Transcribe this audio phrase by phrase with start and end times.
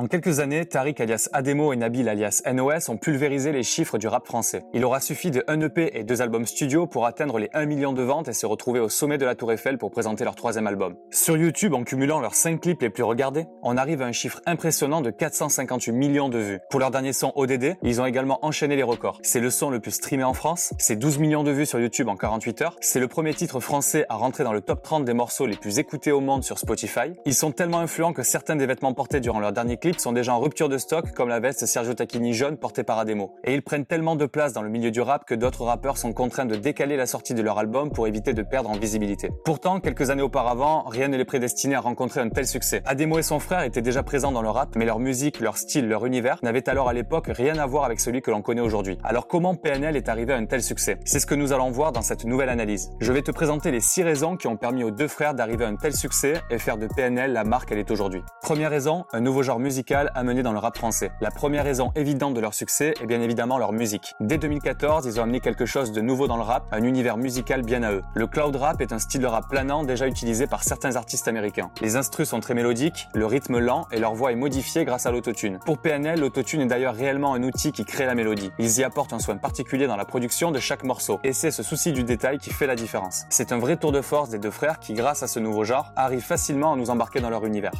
[0.00, 4.08] En quelques années, Tariq alias Ademo et Nabil alias NOS ont pulvérisé les chiffres du
[4.08, 4.64] rap français.
[4.72, 7.92] Il aura suffi de 1 EP et deux albums studio pour atteindre les 1 million
[7.92, 10.66] de ventes et se retrouver au sommet de la Tour Eiffel pour présenter leur troisième
[10.66, 10.96] album.
[11.10, 14.40] Sur YouTube, en cumulant leurs 5 clips les plus regardés, on arrive à un chiffre
[14.46, 16.60] impressionnant de 458 millions de vues.
[16.70, 19.18] Pour leur dernier son ODD, ils ont également enchaîné les records.
[19.22, 22.08] C'est le son le plus streamé en France, c'est 12 millions de vues sur YouTube
[22.08, 25.12] en 48 heures, c'est le premier titre français à rentrer dans le top 30 des
[25.12, 27.12] morceaux les plus écoutés au monde sur Spotify.
[27.26, 30.34] Ils sont tellement influents que certains des vêtements portés durant leur dernier clip sont déjà
[30.34, 33.34] en rupture de stock, comme la veste Sergio Tacchini jaune portée par Ademo.
[33.44, 36.12] Et ils prennent tellement de place dans le milieu du rap que d'autres rappeurs sont
[36.12, 39.30] contraints de décaler la sortie de leur album pour éviter de perdre en visibilité.
[39.44, 42.82] Pourtant, quelques années auparavant, rien ne les prédestinait à rencontrer un tel succès.
[42.84, 45.88] Ademo et son frère étaient déjà présents dans le rap, mais leur musique, leur style,
[45.88, 48.98] leur univers n'avaient alors à l'époque rien à voir avec celui que l'on connaît aujourd'hui.
[49.02, 50.98] Alors comment PNL est arrivé à un tel succès?
[51.04, 52.90] C'est ce que nous allons voir dans cette nouvelle analyse.
[53.00, 55.68] Je vais te présenter les 6 raisons qui ont permis aux deux frères d'arriver à
[55.68, 58.22] un tel succès et faire de PNL la marque qu'elle est aujourd'hui.
[58.42, 59.69] Première raison, un nouveau genre musical
[60.14, 61.12] amené dans le rap français.
[61.20, 64.14] La première raison évidente de leur succès est bien évidemment leur musique.
[64.20, 67.62] Dès 2014, ils ont amené quelque chose de nouveau dans le rap, un univers musical
[67.62, 68.02] bien à eux.
[68.14, 71.70] Le cloud rap est un style de rap planant déjà utilisé par certains artistes américains.
[71.80, 75.10] Les instrus sont très mélodiques, le rythme lent et leur voix est modifiée grâce à
[75.10, 75.58] l'autotune.
[75.64, 78.50] Pour PNL, l'autotune est d'ailleurs réellement un outil qui crée la mélodie.
[78.58, 81.62] Ils y apportent un soin particulier dans la production de chaque morceau et c'est ce
[81.62, 83.24] souci du détail qui fait la différence.
[83.30, 85.92] C'est un vrai tour de force des deux frères qui, grâce à ce nouveau genre,
[85.96, 87.72] arrivent facilement à nous embarquer dans leur univers.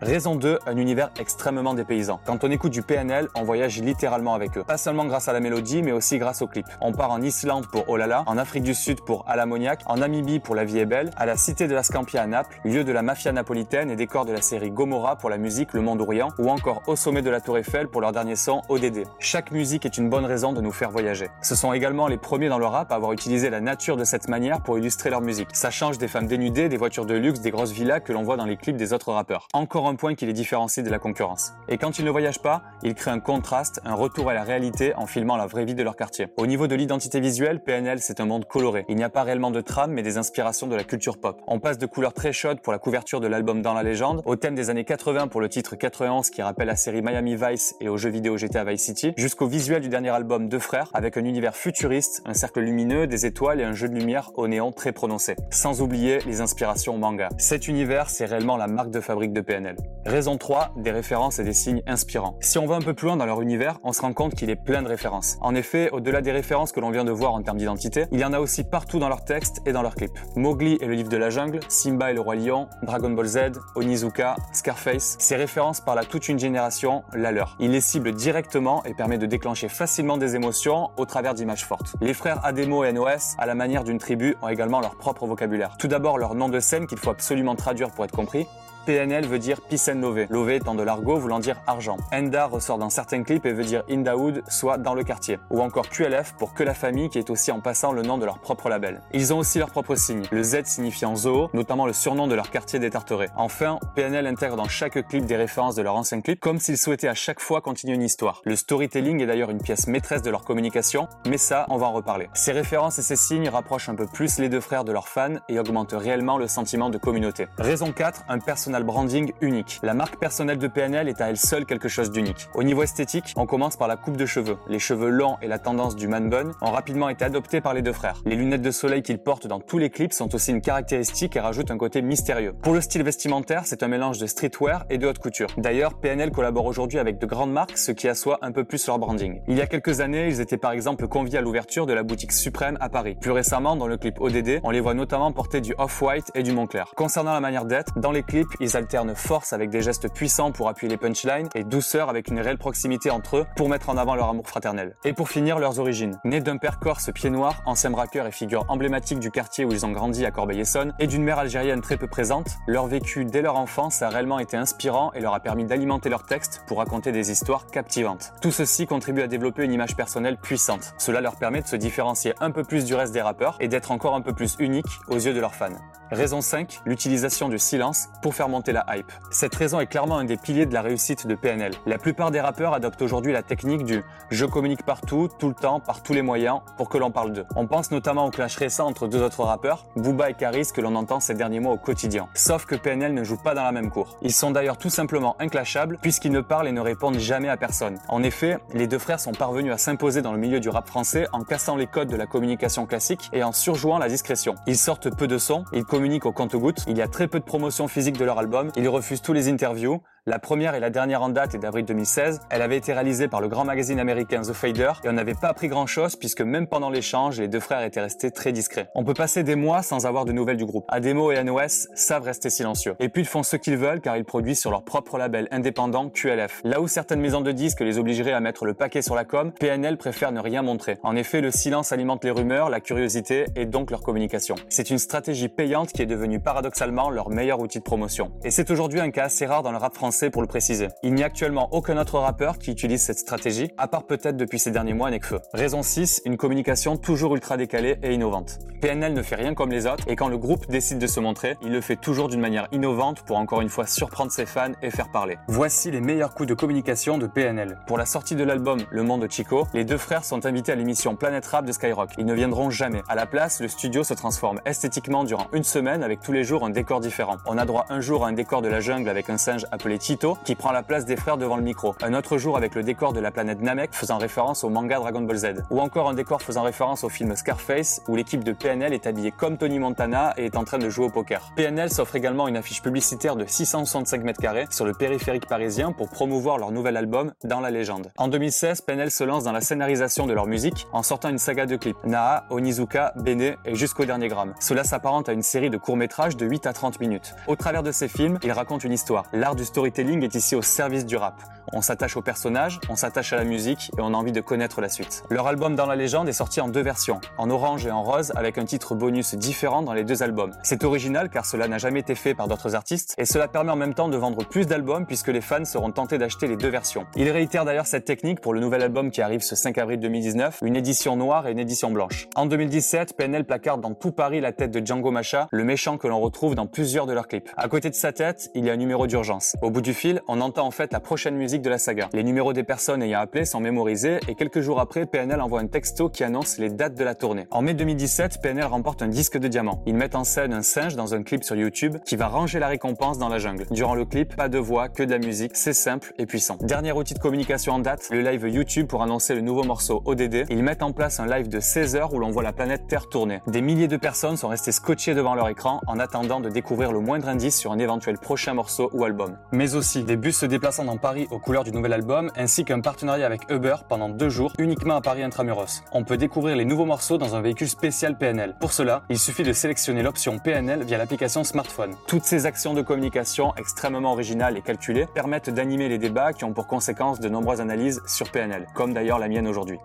[0.00, 2.20] Raison 2, un univers extrêmement dépaysant.
[2.24, 4.62] Quand on écoute du PNL, on voyage littéralement avec eux.
[4.62, 6.66] Pas seulement grâce à la mélodie, mais aussi grâce au clip.
[6.80, 10.38] On part en Islande pour Olala, en Afrique du Sud pour À l'ammoniaque, en Namibie
[10.38, 12.92] pour La vie est belle, à la cité de la Scampia à Naples, lieu de
[12.92, 16.28] la mafia napolitaine et décor de la série Gomorrah pour la musique Le Monde Orient,
[16.38, 19.02] ou encore au sommet de la Tour Eiffel pour leur dernier son ODD.
[19.18, 21.28] Chaque musique est une bonne raison de nous faire voyager.
[21.42, 24.28] Ce sont également les premiers dans le rap à avoir utilisé la nature de cette
[24.28, 25.48] manière pour illustrer leur musique.
[25.54, 28.36] Ça change des femmes dénudées, des voitures de luxe, des grosses villas que l'on voit
[28.36, 29.48] dans les clips des autres rappeurs.
[29.52, 31.52] Encore un point qui les différencie de la concurrence.
[31.68, 34.94] Et quand ils ne voyagent pas, ils créent un contraste, un retour à la réalité
[34.94, 36.28] en filmant la vraie vie de leur quartier.
[36.36, 38.84] Au niveau de l'identité visuelle, PNL c'est un monde coloré.
[38.88, 41.40] Il n'y a pas réellement de trame mais des inspirations de la culture pop.
[41.46, 44.36] On passe de couleurs très chaudes pour la couverture de l'album Dans la légende, au
[44.36, 47.88] thème des années 80 pour le titre 91 qui rappelle la série Miami Vice et
[47.88, 51.24] au jeu vidéo GTA Vice City, jusqu'au visuel du dernier album Deux Frères avec un
[51.24, 54.92] univers futuriste, un cercle lumineux, des étoiles et un jeu de lumière au néon très
[54.92, 55.36] prononcé.
[55.50, 57.30] Sans oublier les inspirations manga.
[57.38, 59.76] Cet univers c'est réellement la marque de fabrique de PNL.
[60.08, 62.38] Raison 3, des références et des signes inspirants.
[62.40, 64.48] Si on va un peu plus loin dans leur univers, on se rend compte qu'il
[64.48, 65.36] est plein de références.
[65.42, 68.24] En effet, au-delà des références que l'on vient de voir en termes d'identité, il y
[68.24, 70.18] en a aussi partout dans leurs textes et dans leurs clips.
[70.34, 73.38] Mowgli et le livre de la jungle, Simba et le roi lion, Dragon Ball Z,
[73.74, 77.58] Onizuka, Scarface, ces références parlent à toute une génération, la leur.
[77.60, 81.96] Il les cible directement et permet de déclencher facilement des émotions au travers d'images fortes.
[82.00, 85.76] Les frères Ademo et NOS, à la manière d'une tribu, ont également leur propre vocabulaire.
[85.78, 88.46] Tout d'abord leur nom de scène qu'il faut absolument traduire pour être compris,
[88.88, 90.00] PNL veut dire Peace and.
[90.30, 91.98] Love étant de l'argot voulant dire argent.
[92.10, 95.38] Enda ressort dans certains clips et veut dire In the soit dans le quartier.
[95.50, 98.24] Ou encore QLF pour que la famille qui est aussi en passant le nom de
[98.24, 99.02] leur propre label.
[99.12, 100.22] Ils ont aussi leur propre signe.
[100.30, 103.28] Le Z signifiant zoo, notamment le surnom de leur quartier des Tarterets.
[103.36, 107.08] Enfin, PNL intègre dans chaque clip des références de leur ancien clip comme s'ils souhaitaient
[107.08, 108.40] à chaque fois continuer une histoire.
[108.46, 111.92] Le storytelling est d'ailleurs une pièce maîtresse de leur communication, mais ça, on va en
[111.92, 112.30] reparler.
[112.32, 115.36] Ces références et ces signes rapprochent un peu plus les deux frères de leurs fans
[115.50, 117.48] et augmentent réellement le sentiment de communauté.
[117.58, 119.78] Raison 4, un personnage branding unique.
[119.82, 122.48] La marque personnelle de PNL est à elle seule quelque chose d'unique.
[122.54, 124.58] Au niveau esthétique, on commence par la coupe de cheveux.
[124.68, 127.82] Les cheveux longs et la tendance du man bun ont rapidement été adoptés par les
[127.82, 128.20] deux frères.
[128.24, 131.40] Les lunettes de soleil qu'ils portent dans tous les clips sont aussi une caractéristique et
[131.40, 132.54] rajoutent un côté mystérieux.
[132.62, 135.48] Pour le style vestimentaire, c'est un mélange de streetwear et de haute couture.
[135.56, 138.98] D'ailleurs, PNL collabore aujourd'hui avec de grandes marques, ce qui assoit un peu plus leur
[138.98, 139.40] branding.
[139.48, 142.32] Il y a quelques années, ils étaient par exemple conviés à l'ouverture de la boutique
[142.32, 143.16] Suprême à Paris.
[143.20, 146.52] Plus récemment, dans le clip ODD, on les voit notamment porter du off-white et du
[146.52, 146.92] Montclair.
[146.96, 150.68] Concernant la manière d'être, dans les clips, ils alternent force avec des gestes puissants pour
[150.68, 154.14] appuyer les punchlines et douceur avec une réelle proximité entre eux pour mettre en avant
[154.14, 154.96] leur amour fraternel.
[155.04, 156.18] Et pour finir, leurs origines.
[156.24, 159.86] Nés d'un père corse pied noir, ancien braqueur et figure emblématique du quartier où ils
[159.86, 163.56] ont grandi à Corbeil-Essonne, et d'une mère algérienne très peu présente, leur vécu dès leur
[163.56, 167.30] enfance a réellement été inspirant et leur a permis d'alimenter leurs textes pour raconter des
[167.30, 168.32] histoires captivantes.
[168.40, 170.94] Tout ceci contribue à développer une image personnelle puissante.
[170.98, 173.90] Cela leur permet de se différencier un peu plus du reste des rappeurs et d'être
[173.90, 175.68] encore un peu plus unique aux yeux de leurs fans.
[176.10, 179.12] Raison 5, l'utilisation du silence pour faire monter la hype.
[179.30, 181.72] Cette raison est clairement un des piliers de la réussite de PNL.
[181.84, 185.80] La plupart des rappeurs adoptent aujourd'hui la technique du je communique partout, tout le temps,
[185.80, 187.44] par tous les moyens pour que l'on parle d'eux.
[187.56, 190.94] On pense notamment au clash récent entre deux autres rappeurs, Booba et Karis que l'on
[190.94, 192.28] entend ces derniers mois au quotidien.
[192.32, 194.16] Sauf que PNL ne joue pas dans la même cour.
[194.22, 197.98] Ils sont d'ailleurs tout simplement inclashables puisqu'ils ne parlent et ne répondent jamais à personne.
[198.08, 201.26] En effet, les deux frères sont parvenus à s'imposer dans le milieu du rap français
[201.34, 204.54] en cassant les codes de la communication classique et en surjouant la discrétion.
[204.66, 207.44] Ils sortent peu de sons, ils communiquent au compte-gouttes, il y a très peu de
[207.44, 211.22] promotion physique de leur album, ils refusent tous les interviews, La première et la dernière
[211.22, 212.40] en date est d'avril 2016.
[212.50, 215.48] Elle avait été réalisée par le grand magazine américain The Fader et on n'avait pas
[215.48, 218.90] appris grand chose puisque même pendant l'échange, les deux frères étaient restés très discrets.
[218.94, 220.84] On peut passer des mois sans avoir de nouvelles du groupe.
[220.88, 222.94] Ademo et NOS savent rester silencieux.
[223.00, 226.10] Et puis ils font ce qu'ils veulent car ils produisent sur leur propre label indépendant
[226.10, 226.60] QLF.
[226.62, 229.50] Là où certaines maisons de disques les obligeraient à mettre le paquet sur la com,
[229.58, 230.98] PNL préfère ne rien montrer.
[231.04, 234.56] En effet, le silence alimente les rumeurs, la curiosité et donc leur communication.
[234.68, 238.30] C'est une stratégie payante qui est devenue paradoxalement leur meilleur outil de promotion.
[238.44, 240.88] Et c'est aujourd'hui un cas assez rare dans le rap français pour le préciser.
[241.02, 244.58] Il n'y a actuellement aucun autre rappeur qui utilise cette stratégie, à part peut-être depuis
[244.58, 245.40] ces derniers mois Nekfeu.
[245.54, 248.58] Raison 6, une communication toujours ultra décalée et innovante.
[248.80, 251.56] PNL ne fait rien comme les autres et quand le groupe décide de se montrer,
[251.62, 254.90] il le fait toujours d'une manière innovante pour encore une fois surprendre ses fans et
[254.90, 255.36] faire parler.
[255.48, 257.78] Voici les meilleurs coups de communication de PNL.
[257.86, 261.16] Pour la sortie de l'album Le Monde Chico, les deux frères sont invités à l'émission
[261.16, 262.10] Planète Rap de Skyrock.
[262.18, 263.02] Ils ne viendront jamais.
[263.08, 266.64] À la place, le studio se transforme esthétiquement durant une semaine avec tous les jours
[266.64, 267.36] un décor différent.
[267.46, 269.98] On a droit un jour à un décor de la jungle avec un singe appelé
[270.42, 271.94] Qui prend la place des frères devant le micro.
[272.00, 275.20] Un autre jour avec le décor de la planète Namek faisant référence au manga Dragon
[275.20, 275.46] Ball Z.
[275.70, 279.32] Ou encore un décor faisant référence au film Scarface où l'équipe de PNL est habillée
[279.32, 281.52] comme Tony Montana et est en train de jouer au poker.
[281.56, 286.08] PNL s'offre également une affiche publicitaire de 665 mètres carrés sur le périphérique parisien pour
[286.08, 288.10] promouvoir leur nouvel album Dans la légende.
[288.16, 291.66] En 2016, PNL se lance dans la scénarisation de leur musique en sortant une saga
[291.66, 292.02] de clips.
[292.04, 294.54] Naa, Onizuka, Bene et jusqu'au dernier gramme.
[294.58, 297.34] Cela s'apparente à une série de courts-métrages de 8 à 30 minutes.
[297.46, 299.26] Au travers de ces films, ils racontent une histoire.
[299.34, 301.42] L'art du storytelling est ici au service du rap.
[301.72, 304.80] On s'attache au personnage, on s'attache à la musique et on a envie de connaître
[304.80, 305.24] la suite.
[305.28, 308.32] Leur album Dans la légende est sorti en deux versions, en orange et en rose,
[308.36, 310.52] avec un titre bonus différent dans les deux albums.
[310.62, 313.76] C'est original car cela n'a jamais été fait par d'autres artistes et cela permet en
[313.76, 317.06] même temps de vendre plus d'albums puisque les fans seront tentés d'acheter les deux versions.
[317.16, 320.60] Il réitère d'ailleurs cette technique pour le nouvel album qui arrive ce 5 avril 2019,
[320.64, 322.28] une édition noire et une édition blanche.
[322.36, 326.06] En 2017, PNL placarde dans tout Paris la tête de Django Macha, le méchant que
[326.06, 327.50] l'on retrouve dans plusieurs de leurs clips.
[327.56, 329.56] À côté de sa tête, il y a un numéro d'urgence.
[329.60, 332.08] Au bout du fil, on entend en fait la prochaine musique de la saga.
[332.12, 335.68] Les numéros des personnes ayant appelé sont mémorisés et quelques jours après, PNL envoie un
[335.68, 337.46] texto qui annonce les dates de la tournée.
[337.52, 339.84] En mai 2017, PNL remporte un disque de diamant.
[339.86, 342.66] Ils mettent en scène un singe dans un clip sur YouTube qui va ranger la
[342.66, 343.66] récompense dans la jungle.
[343.70, 346.56] Durant le clip, pas de voix, que de la musique, c'est simple et puissant.
[346.60, 350.46] Dernier outil de communication en date, le live YouTube pour annoncer le nouveau morceau ODD.
[350.50, 353.08] Ils mettent en place un live de 16 heures où l'on voit la planète Terre
[353.08, 353.42] tourner.
[353.46, 356.98] Des milliers de personnes sont restées scotchées devant leur écran en attendant de découvrir le
[356.98, 359.38] moindre indice sur un éventuel prochain morceau ou album.
[359.68, 362.80] Mais aussi des bus se déplaçant dans Paris aux couleurs du nouvel album, ainsi qu'un
[362.80, 365.82] partenariat avec Uber pendant deux jours uniquement à Paris Intramuros.
[365.92, 368.56] On peut découvrir les nouveaux morceaux dans un véhicule spécial PNL.
[368.60, 371.96] Pour cela, il suffit de sélectionner l'option PNL via l'application smartphone.
[372.06, 376.54] Toutes ces actions de communication extrêmement originales et calculées permettent d'animer les débats qui ont
[376.54, 379.78] pour conséquence de nombreuses analyses sur PNL, comme d'ailleurs la mienne aujourd'hui.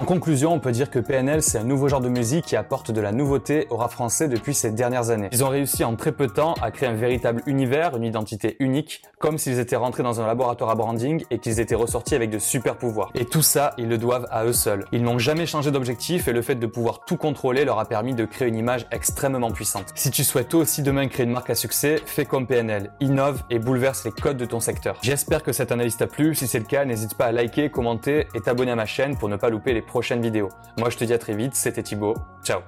[0.00, 2.92] En conclusion, on peut dire que PNL, c'est un nouveau genre de musique qui apporte
[2.92, 5.28] de la nouveauté au rap français depuis ces dernières années.
[5.32, 8.54] Ils ont réussi en très peu de temps à créer un véritable univers, une identité
[8.60, 12.30] unique, comme s'ils étaient rentrés dans un laboratoire à branding et qu'ils étaient ressortis avec
[12.30, 13.10] de super pouvoirs.
[13.16, 14.84] Et tout ça, ils le doivent à eux seuls.
[14.92, 18.14] Ils n'ont jamais changé d'objectif et le fait de pouvoir tout contrôler leur a permis
[18.14, 19.86] de créer une image extrêmement puissante.
[19.96, 23.42] Si tu souhaites toi aussi demain créer une marque à succès, fais comme PNL, innove
[23.50, 24.96] et bouleverse les codes de ton secteur.
[25.02, 26.36] J'espère que cette analyse t'a plu.
[26.36, 29.28] Si c'est le cas, n'hésite pas à liker, commenter et t'abonner à ma chaîne pour
[29.28, 30.50] ne pas louper les prochaines vidéos.
[30.78, 32.60] Moi je te dis à très vite, c'était Thibaut, ciao